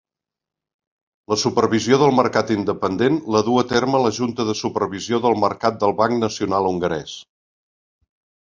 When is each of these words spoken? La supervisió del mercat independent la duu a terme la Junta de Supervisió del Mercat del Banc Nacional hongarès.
La 1.33 1.35
supervisió 1.41 1.99
del 2.03 2.13
mercat 2.19 2.53
independent 2.55 3.19
la 3.35 3.41
duu 3.49 3.59
a 3.63 3.65
terme 3.73 4.01
la 4.07 4.13
Junta 4.21 4.47
de 4.49 4.57
Supervisió 4.63 5.21
del 5.27 5.39
Mercat 5.43 5.79
del 5.85 5.97
Banc 6.01 6.19
Nacional 6.25 6.71
hongarès. 6.71 7.15